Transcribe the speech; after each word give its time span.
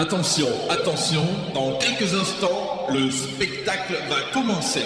Attention, 0.00 0.46
attention, 0.70 1.24
dans 1.54 1.76
quelques 1.78 2.14
instants, 2.14 2.86
le 2.88 3.10
spectacle 3.10 3.94
va 4.08 4.30
commencer. 4.32 4.84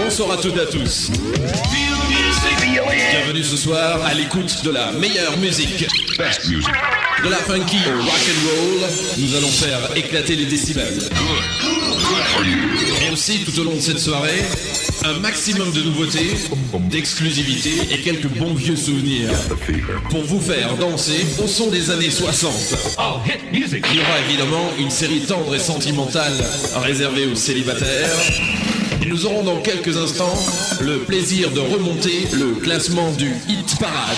Bonsoir 0.00 0.38
à 0.38 0.40
toutes 0.40 0.56
et 0.56 0.60
à 0.60 0.66
tous. 0.66 1.10
Bienvenue 3.18 3.42
ce 3.42 3.56
soir 3.56 4.00
à 4.04 4.14
l'écoute 4.14 4.62
de 4.62 4.70
la 4.70 4.92
meilleure 4.92 5.36
musique. 5.38 5.84
De 7.24 7.28
la 7.28 7.36
funky 7.38 7.78
au 7.88 8.00
rock 8.00 8.22
and 8.30 8.48
roll, 8.48 8.88
nous 9.18 9.34
allons 9.34 9.48
faire 9.48 9.96
éclater 9.96 10.36
les 10.36 10.46
décibels. 10.46 11.00
Et 13.04 13.10
aussi 13.10 13.44
tout 13.44 13.58
au 13.58 13.64
long 13.64 13.74
de 13.74 13.80
cette 13.80 13.98
soirée, 13.98 14.44
un 15.04 15.14
maximum 15.14 15.72
de 15.72 15.82
nouveautés, 15.82 16.36
d'exclusivité 16.90 17.92
et 17.92 17.98
quelques 18.02 18.28
bons 18.28 18.54
vieux 18.54 18.76
souvenirs 18.76 19.30
pour 20.10 20.22
vous 20.22 20.40
faire 20.40 20.76
danser 20.76 21.26
au 21.42 21.48
son 21.48 21.70
des 21.70 21.90
années 21.90 22.12
60. 22.12 22.52
Il 23.52 23.58
y 23.58 24.00
aura 24.00 24.20
évidemment 24.28 24.70
une 24.78 24.90
série 24.90 25.22
tendre 25.22 25.56
et 25.56 25.58
sentimentale 25.58 26.34
réservée 26.76 27.26
aux 27.26 27.34
célibataires. 27.34 28.16
Et 29.02 29.06
nous 29.06 29.26
aurons 29.26 29.44
dans 29.44 29.60
quelques 29.60 29.96
instants 29.96 30.34
le 30.80 30.98
plaisir 30.98 31.50
de 31.50 31.60
remonter 31.60 32.26
le 32.32 32.54
classement 32.60 33.10
du 33.12 33.32
Hit 33.48 33.78
Parade. 33.78 34.16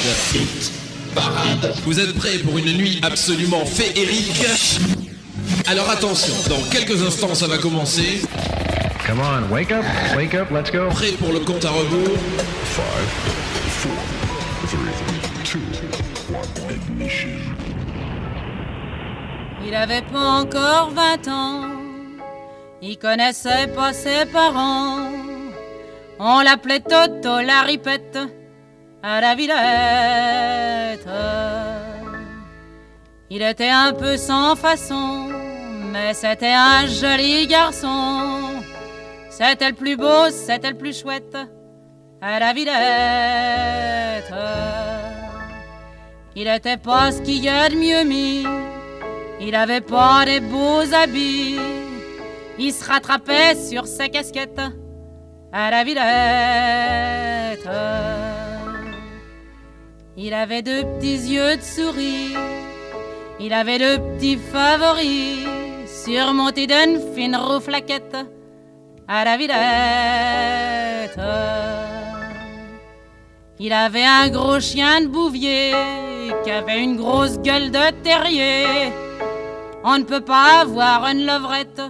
Parade. 1.14 1.74
Vous 1.84 2.00
êtes 2.00 2.14
prêts 2.14 2.38
pour 2.38 2.56
une 2.56 2.72
nuit 2.76 3.00
absolument 3.02 3.64
féerique? 3.66 4.44
Alors 5.66 5.90
attention, 5.90 6.34
dans 6.48 6.62
quelques 6.70 7.02
instants 7.02 7.34
ça 7.34 7.46
va 7.46 7.58
commencer. 7.58 8.22
Come 9.06 9.20
on, 9.20 9.52
wake 9.52 9.72
up, 9.72 9.84
wake 10.16 10.34
up, 10.34 10.50
let's 10.50 10.70
go. 10.70 10.88
Prêt 10.90 11.12
pour 11.12 11.32
le 11.32 11.40
compte 11.40 11.64
à 11.64 11.70
rebours? 11.70 12.16
Il 19.66 19.74
avait 19.74 20.02
pas 20.02 20.40
encore 20.40 20.90
20 20.94 21.28
ans, 21.28 21.62
il 22.82 22.98
connaissait 22.98 23.66
pas 23.68 23.92
ses 23.92 24.26
parents. 24.26 25.10
On 26.18 26.40
l'appelait 26.40 26.80
Toto 26.80 27.40
la 27.40 27.62
ripette 27.62 28.18
à 29.02 29.20
la 29.20 29.34
Villette. 29.34 31.08
Il 33.30 33.42
était 33.42 33.70
un 33.70 33.92
peu 33.92 34.16
sans 34.16 34.56
façon, 34.56 35.28
mais 35.92 36.14
c'était 36.14 36.52
un 36.52 36.86
joli 36.86 37.46
garçon. 37.46 38.62
C'était 39.30 39.70
le 39.70 39.76
plus 39.76 39.96
beau, 39.96 40.30
c'était 40.30 40.70
le 40.70 40.76
plus 40.76 41.00
chouette 41.00 41.36
à 42.20 42.38
la 42.38 42.52
Villette. 42.52 44.34
Il 46.36 46.46
était 46.48 46.76
pas 46.76 47.12
ce 47.12 47.22
qu'il 47.22 47.42
y 47.42 47.48
a 47.48 47.68
de 47.68 47.76
mieux 47.76 48.04
mis, 48.04 48.44
il 49.40 49.54
avait 49.54 49.80
pas 49.80 50.24
des 50.24 50.40
beaux 50.40 50.92
habits. 50.92 51.79
Il 52.62 52.74
se 52.74 52.84
rattrapait 52.84 53.54
sur 53.54 53.86
ses 53.86 54.10
casquettes 54.10 54.60
à 55.50 55.70
la 55.70 55.82
Villette. 55.82 57.66
Il 60.14 60.34
avait 60.34 60.60
de 60.60 60.82
petits 60.82 61.32
yeux 61.32 61.56
de 61.56 61.62
souris, 61.62 62.34
il 63.40 63.54
avait 63.54 63.78
de 63.78 63.96
petits 63.96 64.36
favoris, 64.36 65.46
surmontés 65.86 66.66
d'une 66.66 67.00
fine 67.14 67.34
roue 67.34 67.60
flaquette 67.60 68.18
à 69.08 69.24
la 69.24 69.38
Villette. 69.38 71.18
Il 73.58 73.72
avait 73.72 74.04
un 74.04 74.28
gros 74.28 74.60
chien 74.60 75.00
de 75.00 75.06
bouvier 75.06 75.72
qui 76.44 76.50
avait 76.50 76.82
une 76.84 76.98
grosse 76.98 77.38
gueule 77.38 77.70
de 77.70 77.90
terrier. 78.02 78.92
On 79.82 79.96
ne 79.96 80.04
peut 80.04 80.20
pas 80.20 80.60
avoir 80.60 81.06
une 81.06 81.24
levrette 81.24 81.80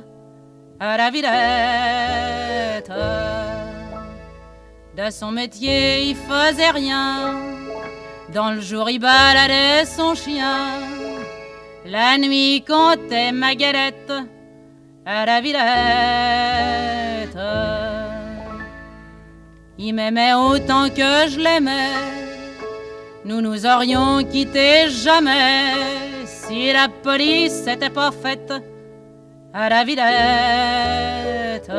à 0.81 0.97
la 0.97 1.11
Villette. 1.11 2.91
De 4.97 5.11
son 5.11 5.31
métier, 5.31 6.05
il 6.09 6.17
faisait 6.17 6.71
rien. 6.71 7.35
Dans 8.33 8.51
le 8.51 8.61
jour, 8.61 8.89
il 8.89 8.99
baladait 8.99 9.85
son 9.85 10.15
chien. 10.15 10.81
La 11.85 12.17
nuit, 12.17 12.65
comptait 12.67 13.33
ma 13.33 13.55
galette 13.55 14.13
à 15.05 15.27
la 15.27 15.41
Villette. 15.41 15.69
Il 19.79 19.95
m'aimait 19.95 20.35
autant 20.35 20.89
que 20.89 21.29
je 21.29 21.39
l'aimais. 21.39 21.93
Nous 23.25 23.41
nous 23.43 23.67
aurions 23.67 24.23
quittés 24.25 24.89
jamais 24.89 25.75
si 26.25 26.73
la 26.73 26.89
police 26.89 27.65
n'était 27.67 27.91
pas 27.91 28.11
faite 28.11 28.53
à 29.53 29.69
la 29.69 29.85
Villette. 29.85 31.71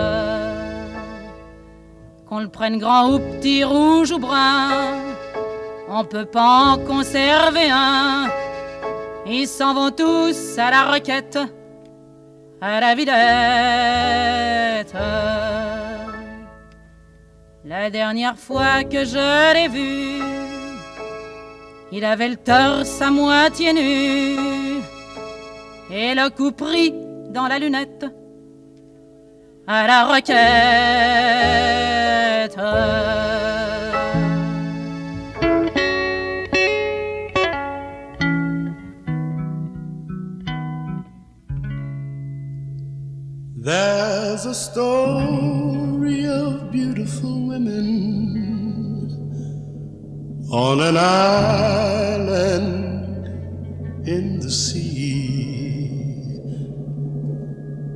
Qu'on 2.27 2.39
le 2.39 2.49
prenne 2.49 2.77
grand 2.77 3.13
ou 3.13 3.19
petit, 3.19 3.63
rouge 3.63 4.11
ou 4.11 4.19
brun, 4.19 4.97
on 5.89 6.03
peut 6.05 6.25
pas 6.25 6.73
en 6.73 6.77
conserver 6.77 7.69
un. 7.69 8.27
Ils 9.25 9.47
s'en 9.47 9.73
vont 9.73 9.91
tous 9.91 10.57
à 10.57 10.71
la 10.71 10.91
requête 10.91 11.39
à 12.61 12.79
la 12.79 12.95
Villette. 12.95 14.95
La 17.65 17.89
dernière 17.89 18.37
fois 18.37 18.83
que 18.83 19.05
je 19.05 19.53
l'ai 19.53 19.67
vu, 19.67 20.21
il 21.91 22.05
avait 22.05 22.29
le 22.29 22.37
torse 22.37 23.01
à 23.01 23.11
moitié 23.11 23.73
nu 23.73 24.37
et 25.91 26.15
le 26.15 26.29
coup 26.29 26.51
pris 26.51 26.93
dans 27.31 27.47
la 27.47 27.59
lunette 27.59 28.05
à 29.67 29.87
la 29.87 30.05
requête. 30.05 30.31
There's 43.63 44.45
a 44.45 44.53
story 44.55 46.25
of 46.25 46.71
beautiful 46.71 47.47
women 47.47 48.41
on 50.51 50.81
an 50.81 50.97
island 50.97 52.47
in 54.07 54.39
the 54.39 54.49
sea 54.49 54.90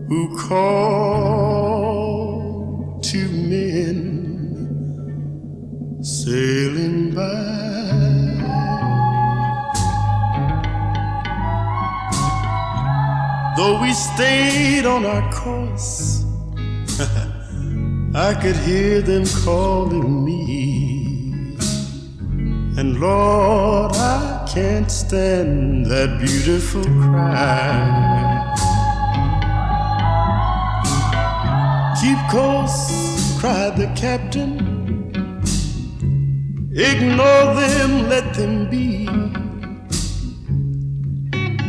who 0.08 0.38
call 0.38 1.90
to 3.02 3.28
men 3.28 4.26
sailing 6.04 7.14
by. 7.16 7.66
Though 13.58 13.82
we 13.82 13.94
stayed 13.94 14.86
on 14.86 15.06
our 15.06 15.32
course, 15.32 16.26
I 18.14 18.34
could 18.42 18.58
hear 18.58 19.02
them 19.02 19.26
calling 19.44 20.24
me. 20.24 21.56
And 22.78 23.00
Lord, 23.00 23.96
I 23.96 24.46
can't 24.54 24.92
stand 24.92 25.86
that 25.86 26.20
beautiful 26.20 26.84
cry. 26.84 28.55
Keep 32.06 32.28
course, 32.30 33.36
cried 33.40 33.78
the 33.78 33.92
captain. 33.96 34.52
Ignore 36.72 37.56
them, 37.56 38.08
let 38.08 38.32
them 38.36 38.70
be. 38.70 39.08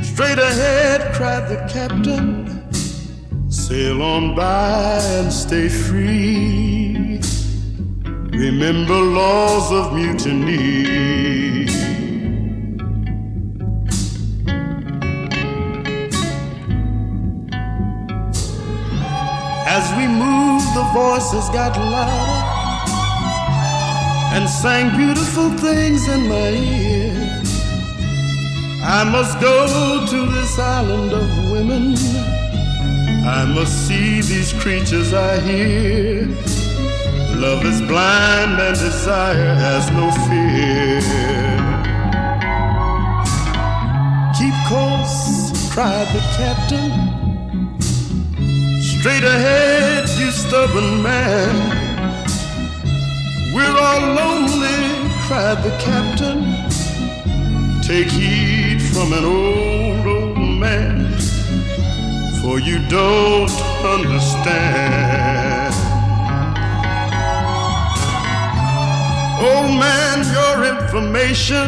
Straight 0.03 0.39
ahead, 0.39 1.15
cried 1.15 1.49
the 1.49 1.67
captain. 1.73 2.71
Sail 3.51 4.03
on 4.03 4.35
by 4.35 4.99
and 5.21 5.33
stay 5.33 5.71
free. 5.71 7.19
Remember 8.45 9.01
laws 9.01 9.73
of 9.73 9.95
mutiny. 9.95 11.46
As 19.79 19.93
we 19.99 20.07
moved, 20.07 20.69
the 20.75 20.85
voices 20.95 21.51
got 21.51 21.77
louder 21.77 22.57
and 24.35 24.49
sang 24.49 24.97
beautiful 24.97 25.51
things 25.51 26.09
in 26.09 26.29
my 26.29 26.49
ear. 26.49 27.43
I 28.83 29.05
must 29.05 29.39
go 29.39 30.07
to 30.13 30.19
this 30.33 30.59
island 30.59 31.13
of 31.13 31.29
women. 31.53 31.95
I 33.39 33.45
must 33.45 33.87
see 33.87 34.23
these 34.23 34.53
creatures 34.63 35.13
I 35.13 35.41
hear. 35.41 36.27
Love 37.45 37.63
is 37.67 37.83
blind 37.83 38.59
and 38.59 38.77
desire 38.79 39.55
has 39.67 39.91
no 39.91 40.07
fear. 40.27 41.03
keep 44.39 44.57
course, 44.71 45.71
cried 45.75 46.09
the 46.17 46.23
captain. 46.39 47.27
Straight 49.07 49.23
ahead, 49.23 49.66
stubborn 50.49 51.03
man. 51.03 51.55
We're 53.53 53.79
all 53.87 54.15
lonely, 54.15 54.81
cried 55.27 55.61
the 55.65 55.71
captain. 55.81 56.41
Take 57.83 58.11
heed 58.11 58.81
from 58.81 59.13
an 59.13 59.25
old, 59.25 60.07
old 60.07 60.39
man, 60.39 61.13
for 62.41 62.61
you 62.61 62.79
don't 62.89 63.51
understand. 63.97 65.75
Old 69.41 69.71
man, 69.81 70.17
your 70.39 70.65
information 70.77 71.67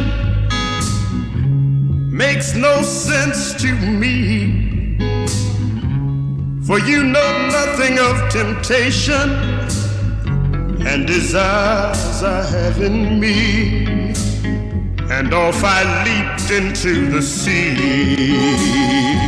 makes 2.10 2.54
no 2.54 2.82
sense 2.82 3.54
to 3.60 3.72
me. 3.75 4.67
For 6.68 6.78
you 6.78 7.02
know 7.02 7.48
nothing 7.48 7.98
of 7.98 8.30
temptation 8.30 9.30
and 10.86 11.06
desires 11.06 12.22
I 12.22 12.44
have 12.44 12.82
in 12.82 13.18
me. 13.18 14.12
And 15.10 15.32
off 15.32 15.64
I 15.64 16.04
leaped 16.04 16.50
into 16.50 17.10
the 17.10 17.22
sea. 17.22 19.27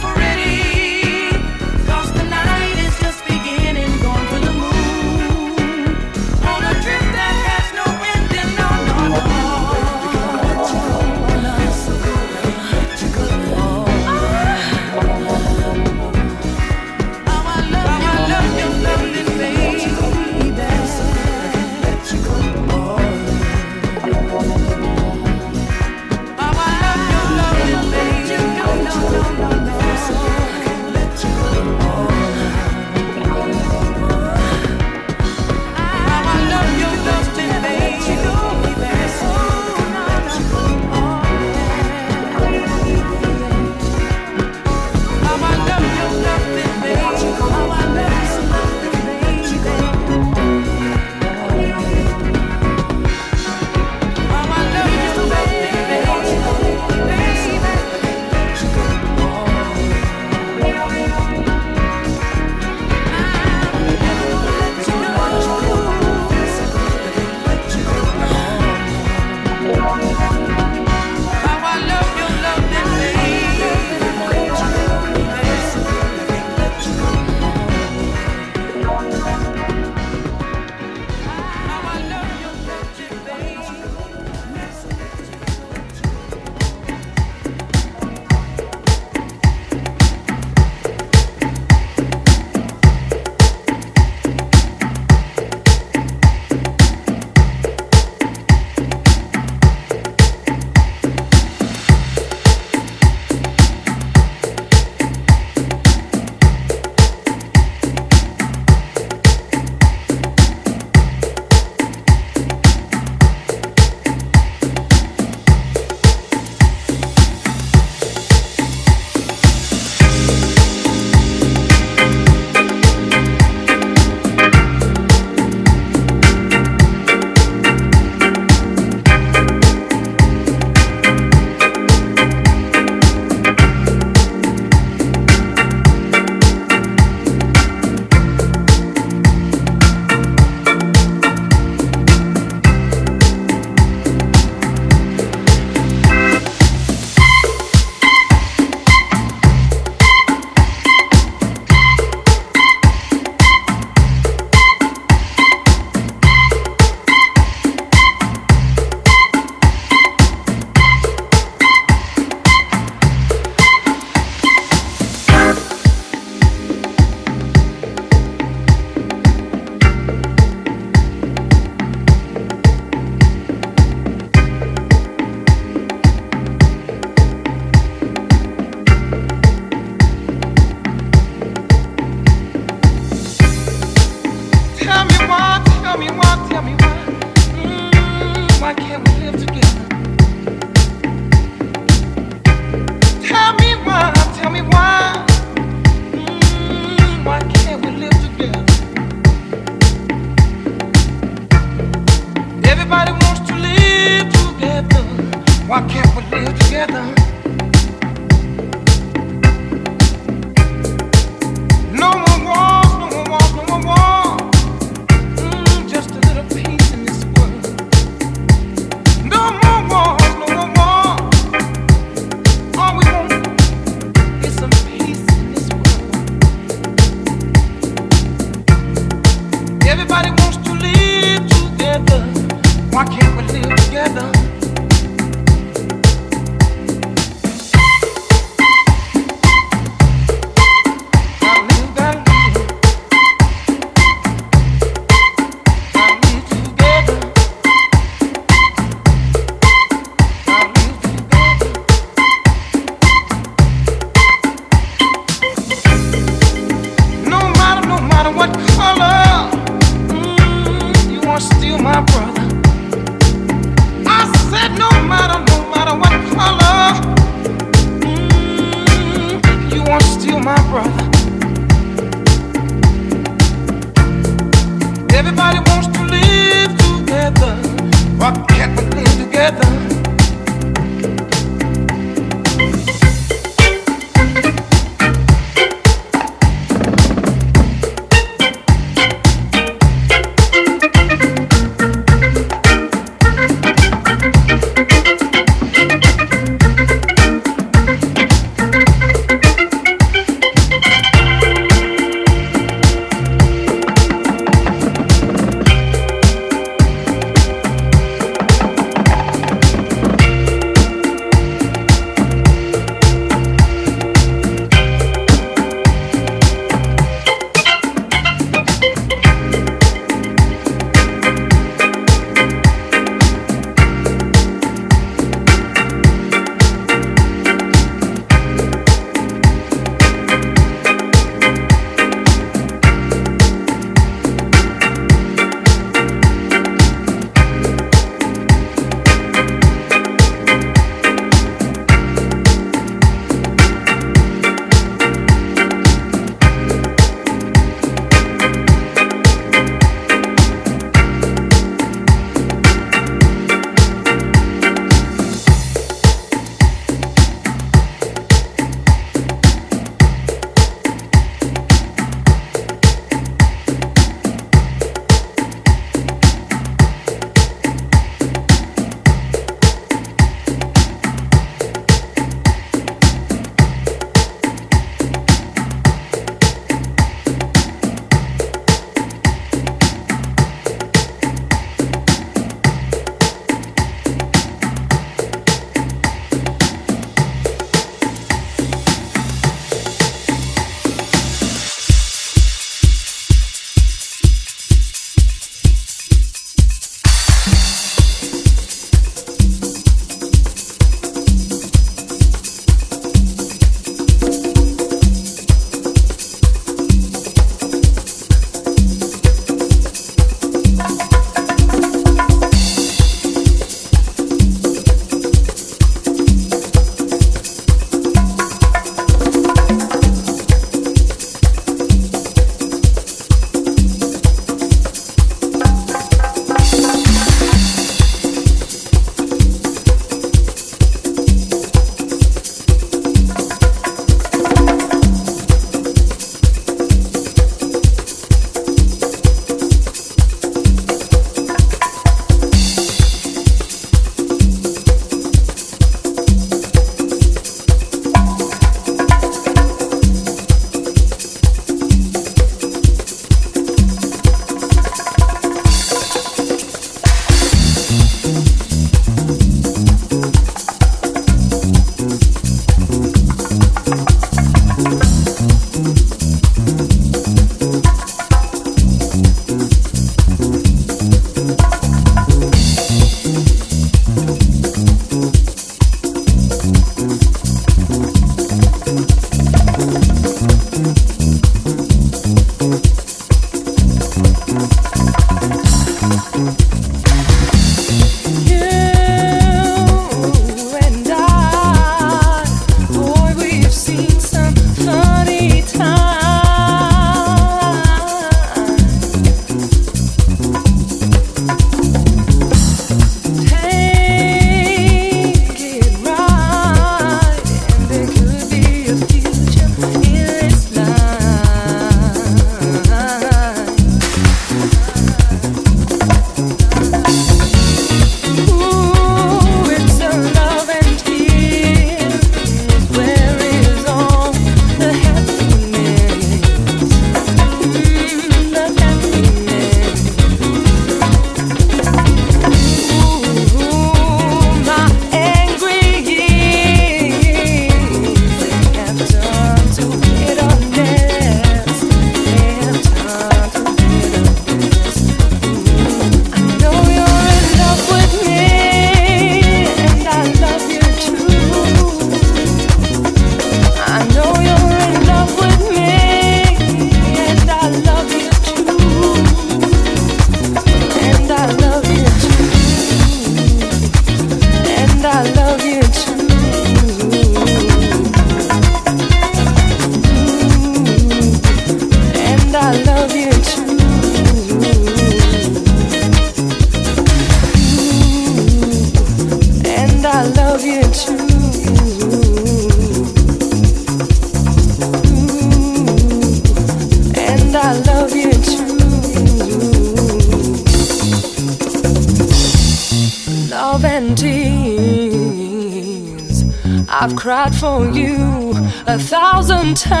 cried 597.20 597.54
for 597.54 597.86
you 597.90 598.54
a 598.86 598.98
thousand 598.98 599.76
times. 599.76 600.00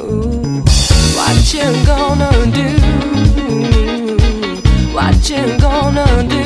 Ooh. 0.00 0.62
What 1.14 1.52
you 1.52 1.68
gonna 1.84 2.32
do? 2.56 2.70
What 4.94 5.28
you 5.28 5.58
gonna 5.60 6.06
do? 6.26 6.44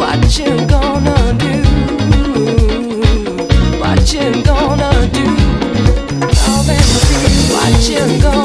What 0.00 0.38
you 0.38 0.66
gonna 0.66 1.20
do? 1.44 1.56
What 3.82 4.14
you 4.14 4.42
gonna 4.42 4.96
do? 5.12 5.36
What 6.40 6.40
you 6.40 6.42
gonna 6.52 6.72
do? 6.72 6.86
What 7.52 7.76
you 7.90 8.04
gonna 8.22 8.36
do? 8.36 8.41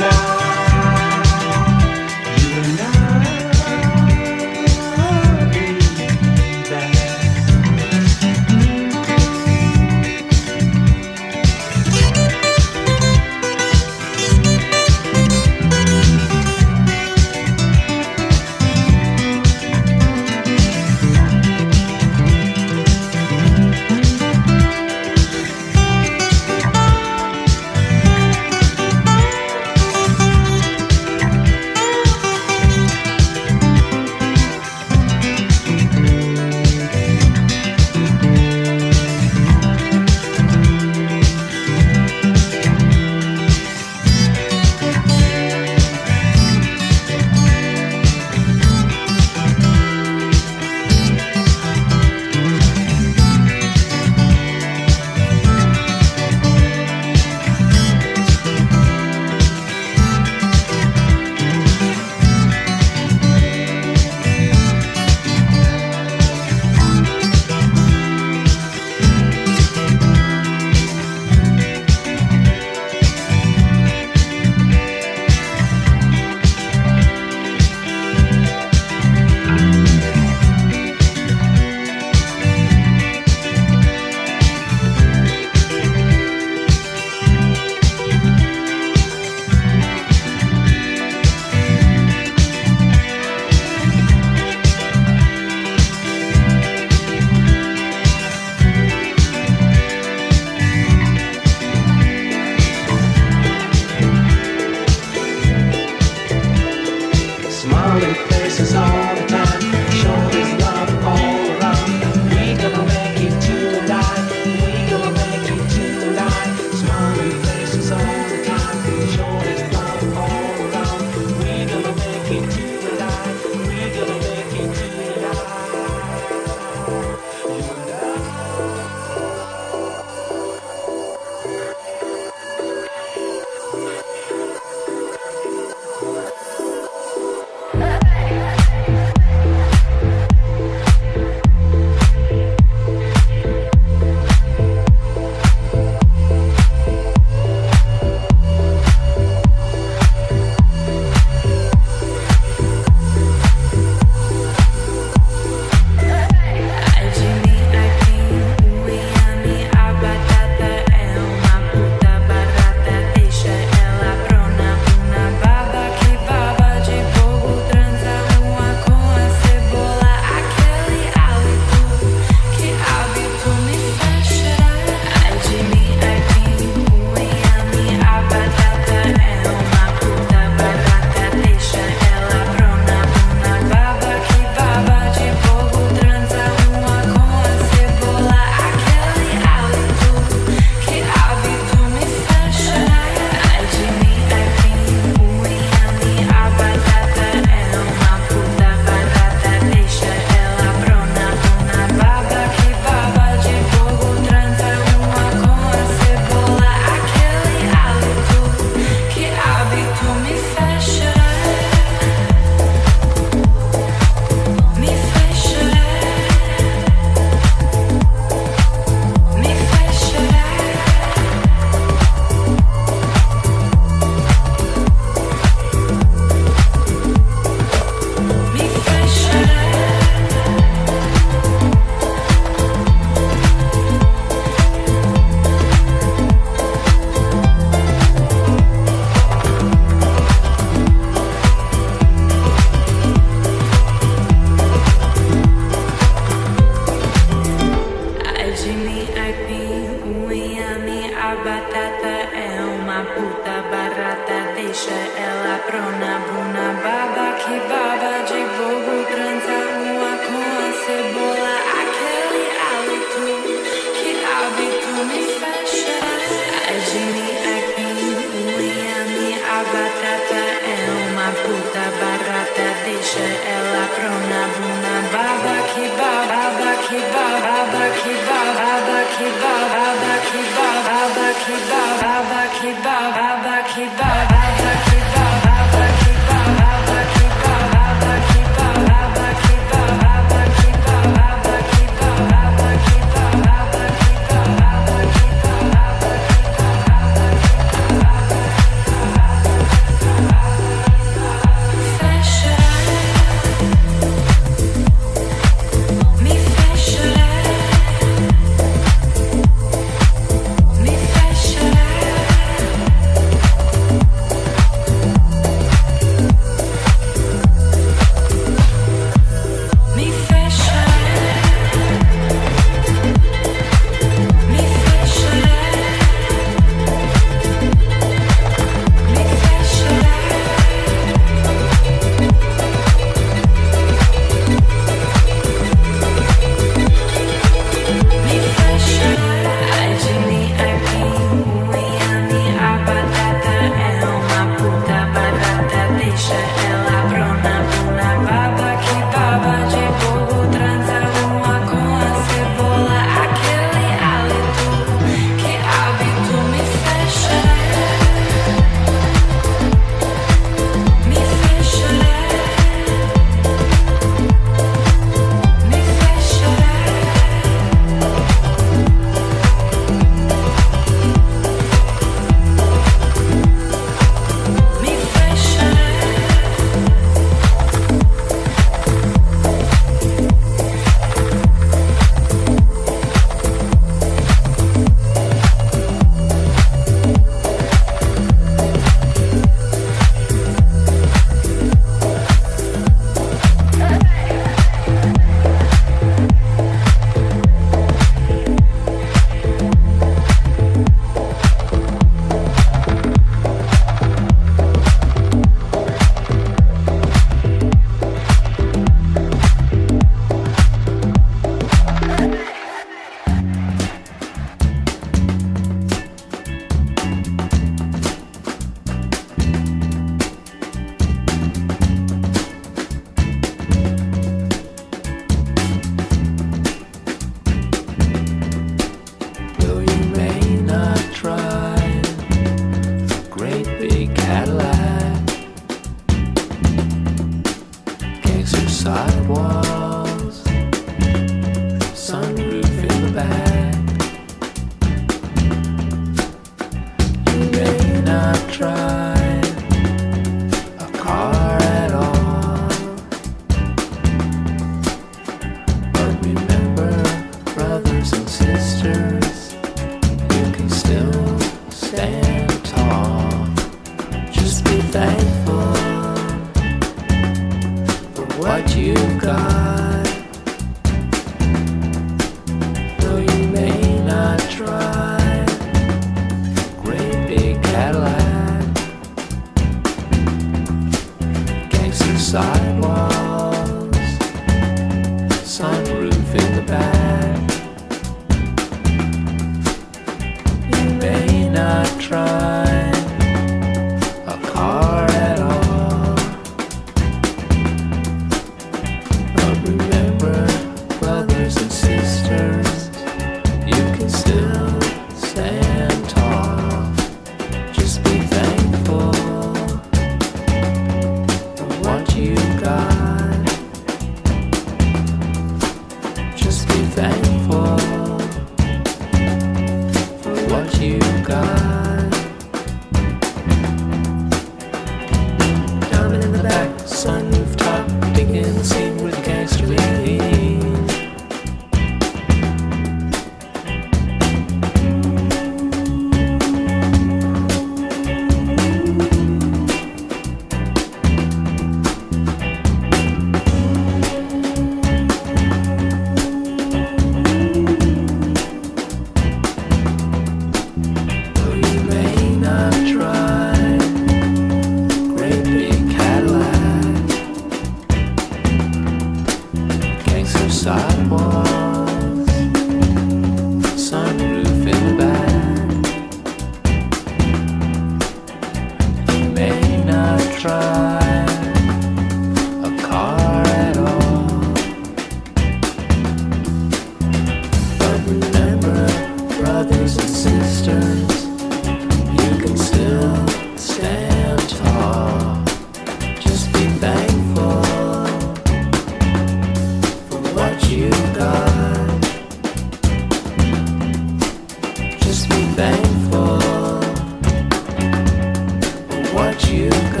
You 599.51 599.69
got. 599.69 600.00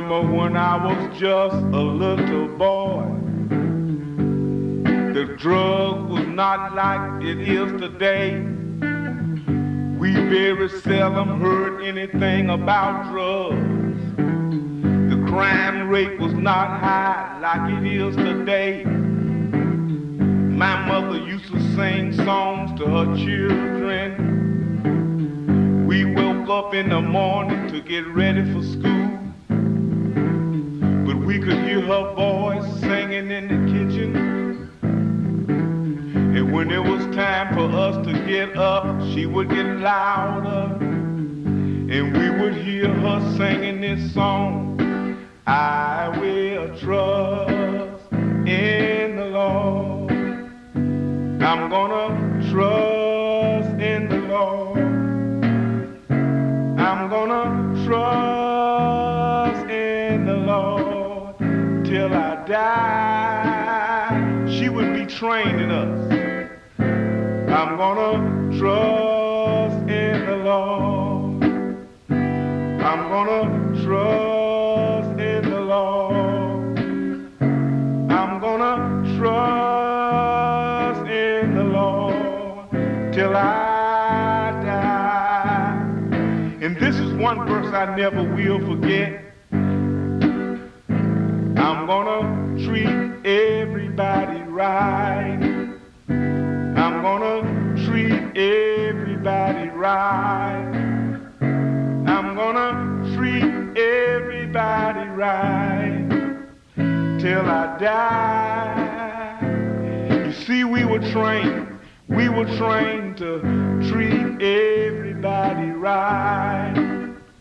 Remember 0.00 0.32
when 0.32 0.56
I 0.56 0.86
was 0.86 1.18
just 1.18 1.56
a 1.56 1.82
little 1.82 2.46
boy. 2.56 3.02
The 5.12 5.34
drug 5.36 6.08
was 6.08 6.24
not 6.28 6.76
like 6.76 7.24
it 7.24 7.40
is 7.40 7.72
today. 7.80 8.38
We 9.98 10.14
very 10.14 10.68
seldom 10.68 11.40
heard 11.40 11.82
anything 11.82 12.50
about 12.50 13.10
drugs. 13.10 14.00
The 15.10 15.20
crime 15.28 15.88
rate 15.88 16.20
was 16.20 16.32
not 16.32 16.78
high 16.78 17.36
like 17.40 17.82
it 17.82 17.92
is 17.92 18.14
today. 18.14 18.84
My 18.84 20.86
mother 20.86 21.18
used 21.18 21.50
to 21.50 21.58
sing 21.74 22.12
songs 22.24 22.78
to 22.78 22.86
her 22.86 23.16
children. 23.16 24.36
We 25.88 26.04
woke 26.04 26.48
up 26.48 26.72
in 26.72 26.90
the 26.90 27.00
morning 27.00 27.66
to 27.72 27.80
get 27.80 28.06
ready 28.06 28.44
for 28.52 28.62
school. 28.62 29.07
We 31.28 31.38
could 31.38 31.58
hear 31.58 31.82
her 31.82 32.14
voice 32.14 32.80
singing 32.80 33.30
in 33.30 33.48
the 33.48 33.70
kitchen. 33.70 34.16
And 36.34 36.54
when 36.54 36.70
it 36.70 36.82
was 36.82 37.04
time 37.14 37.52
for 37.52 37.68
us 37.70 37.96
to 38.06 38.14
get 38.26 38.56
up, 38.56 38.86
she 39.12 39.26
would 39.26 39.50
get 39.50 39.66
louder. 39.76 40.74
And 40.80 42.16
we 42.16 42.30
would 42.30 42.54
hear 42.54 42.88
her 42.88 43.36
singing 43.36 43.82
this 43.82 44.14
song. 44.14 44.80
I 45.46 46.08
will 46.18 46.74
trust 46.78 48.10
in 48.10 49.16
the 49.16 49.26
Lord. 49.26 50.10
I'm 51.42 51.68
gonna 51.68 52.50
trust 52.50 53.68
in 53.82 54.08
the 54.08 54.20
Lord. 54.32 54.78
I'm 56.80 57.10
gonna 57.10 57.84
trust 57.84 58.37
die. 62.48 64.46
She 64.48 64.68
would 64.70 64.94
be 64.94 65.04
training 65.04 65.70
us. 65.70 66.12
I'm 66.80 67.76
gonna 67.76 68.58
trust 68.58 69.76
in 69.88 70.26
the 70.26 70.36
Lord. 70.36 71.44
I'm 72.10 73.08
gonna 73.10 73.82
trust 73.84 75.20
in 75.20 75.50
the 75.50 75.60
Lord. 75.60 76.78
I'm 78.10 78.40
gonna 78.40 79.18
trust 79.18 81.10
in 81.10 81.54
the 81.54 81.64
Lord 81.64 82.70
till 83.12 83.36
I 83.36 84.52
die. 84.64 85.82
And 86.62 86.76
this 86.78 86.96
is 86.96 87.12
one 87.12 87.46
verse 87.46 87.74
I 87.74 87.94
never 87.94 88.22
will 88.22 88.60
forget. 88.60 89.27
I'm 91.58 91.86
gonna 91.86 92.64
treat 92.64 93.26
everybody 93.26 94.42
right. 94.42 95.38
I'm 96.08 97.02
gonna 97.02 97.84
treat 97.84 98.36
everybody 98.38 99.68
right. 99.70 100.70
I'm 101.40 102.36
gonna 102.36 103.12
treat 103.16 103.76
everybody 103.76 105.08
right 105.10 106.06
till 107.18 107.44
I 107.50 107.76
die. 107.80 109.38
You 110.26 110.32
see, 110.32 110.62
we 110.62 110.84
were 110.84 111.00
trained, 111.10 111.66
we 112.08 112.28
were 112.28 112.46
trained 112.56 113.16
to 113.18 113.40
treat 113.90 114.40
everybody 114.40 115.70
right. 115.72 116.74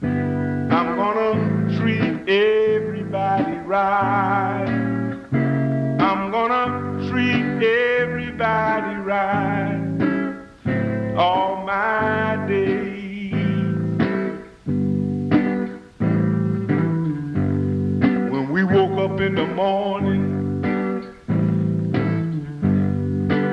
I'm 0.02 0.96
gonna 0.96 1.78
treat 1.78 2.28
everybody 2.28 2.97
right. 3.12 4.66
I'm 6.00 6.32
gonna 6.32 7.10
treat 7.10 7.64
everybody 7.64 8.96
right 8.98 9.82
all 11.18 11.64
my 11.66 12.46
days. 12.48 13.34
When 18.32 18.52
we 18.52 18.64
woke 18.64 18.98
up 19.00 19.20
in 19.22 19.36
the 19.36 19.48
morning, 19.48 20.62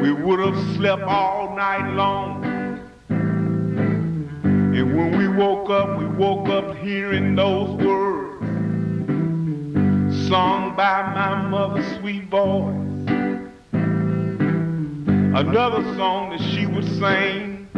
we 0.03 0.13
would 0.13 0.41
have 0.41 0.77
slept 0.77 1.03
all 1.03 1.55
night 1.57 1.95
long. 1.95 2.45
And 4.77 4.97
when 4.97 5.17
we 5.17 5.29
woke 5.29 5.71
up, 5.71 5.99
we 5.99 6.07
woke 6.07 6.49
up 6.49 6.77
hearing 6.79 7.37
those 7.37 7.71
words 7.85 8.04
sung 10.35 10.75
by 10.75 11.01
my 11.15 11.49
mother's 11.49 11.87
sweet 12.01 12.25
voice. 12.29 12.75
Another 15.43 15.83
song 15.95 16.31
that 16.31 16.41
she 16.51 16.67
would 16.67 16.89
sing. 16.99 17.69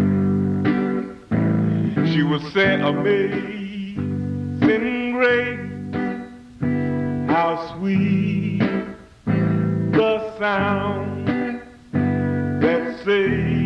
She 2.11 2.23
would 2.23 2.41
say, 2.55 2.81
Amazing 2.81 4.63
grace, 5.13 5.61
how 7.29 7.77
sweet 7.77 8.61
the 9.93 10.39
sound 10.39 11.29
that 12.63 13.05
saved 13.05 13.66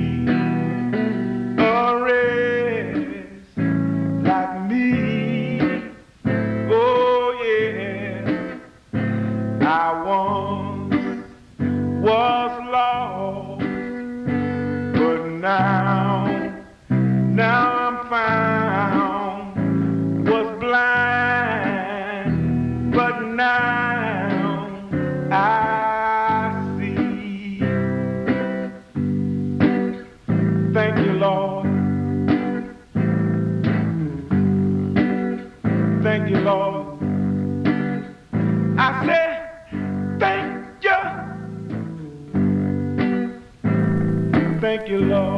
Thank 44.70 44.88
you, 44.88 44.98
Lord. 45.00 45.29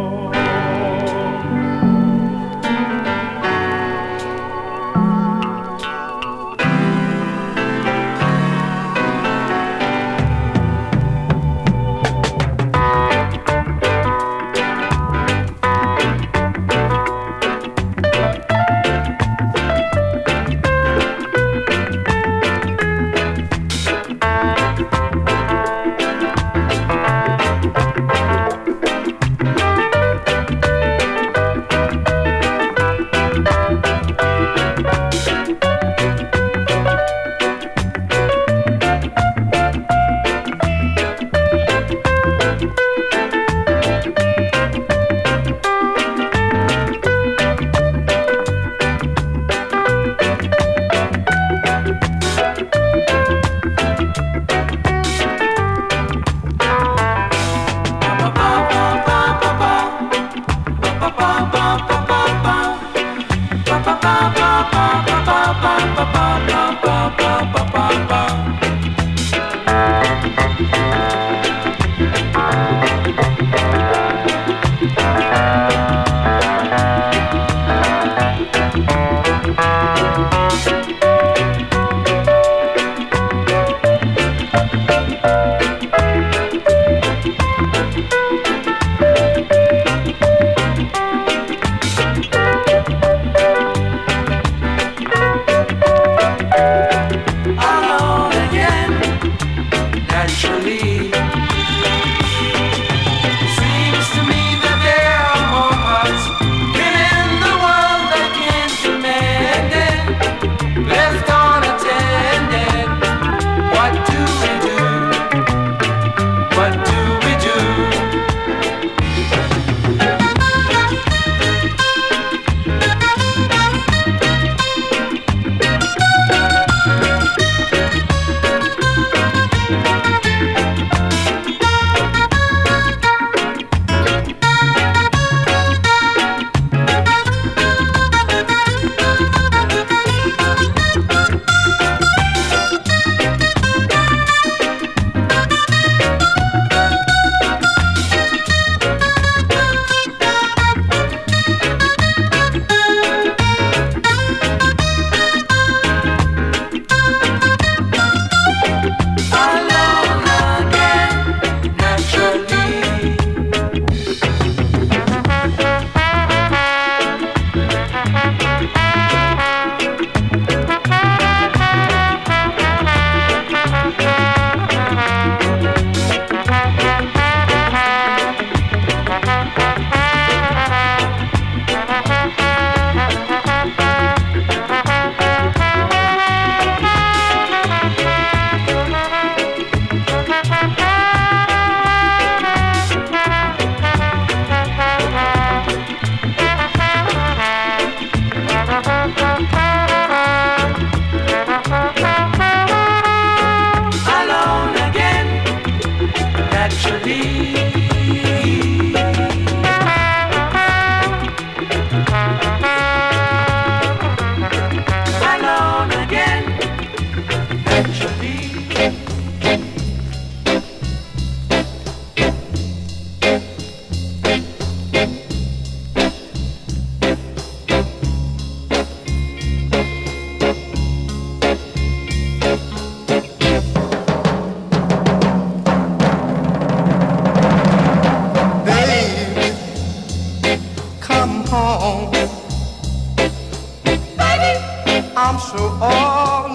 all. 245.81 246.49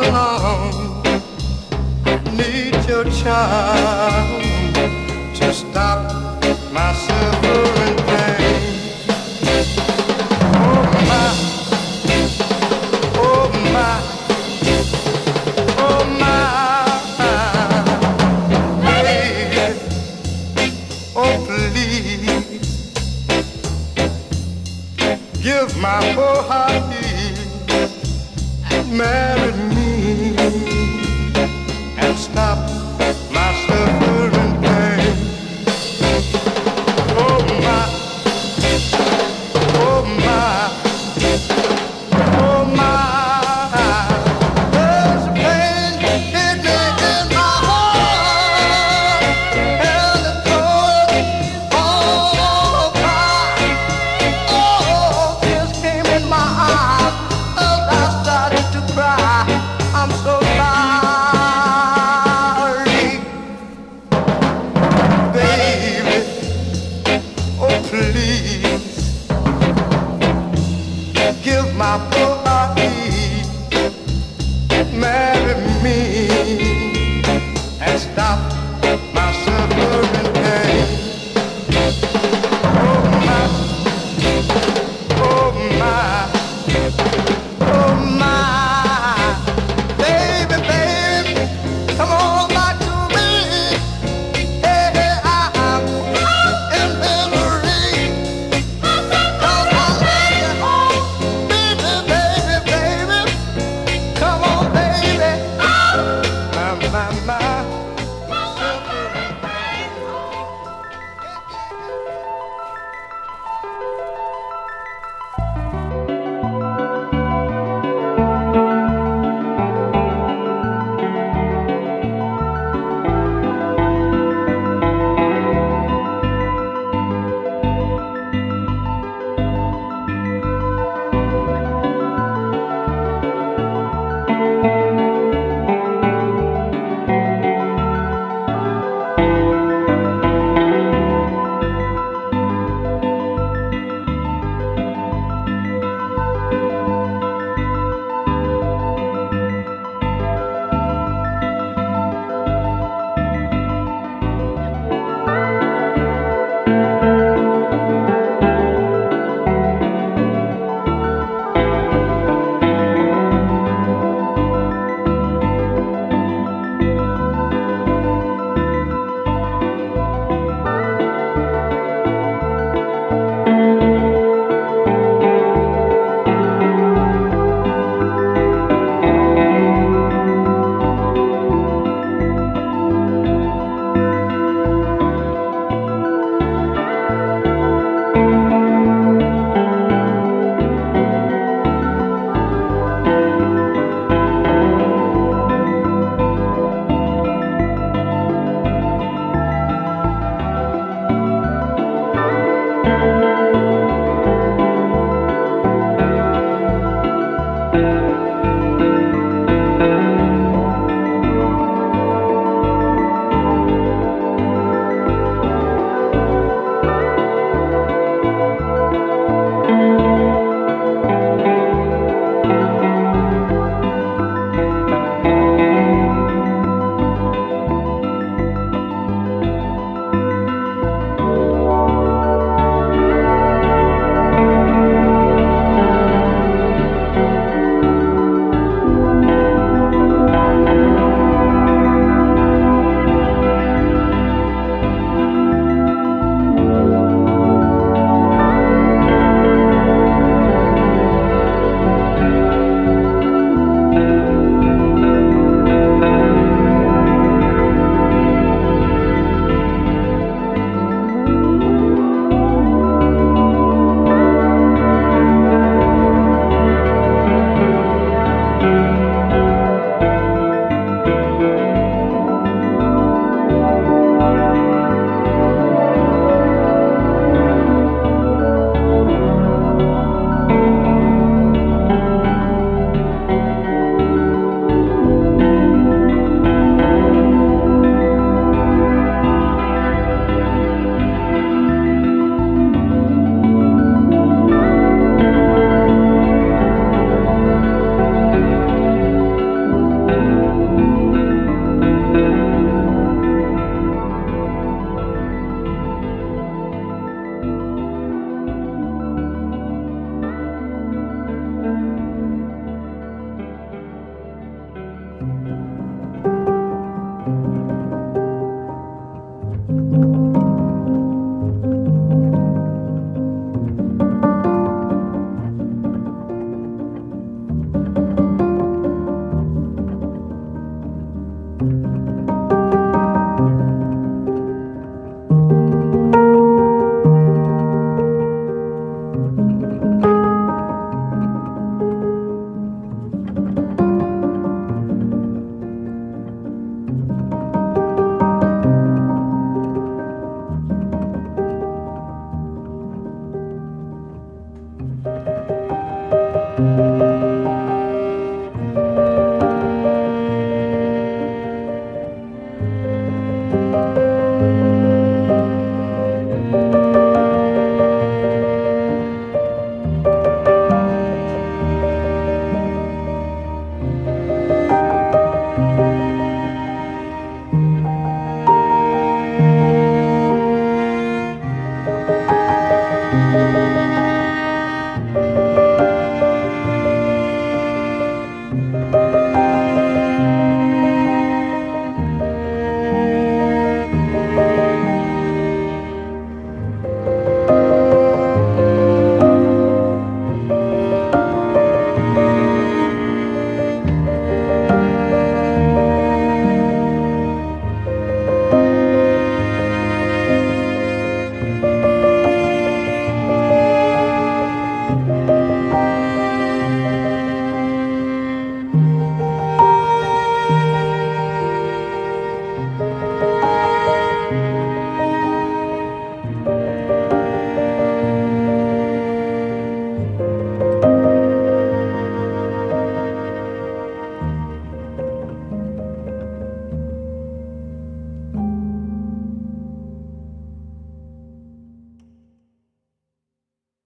Need 2.34 2.76
your 2.88 3.04
child 3.06 4.44
to 5.36 5.54
stop 5.54 6.12
my 6.72 6.94
suffering. 6.94 8.17